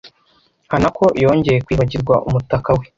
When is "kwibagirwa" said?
1.65-2.15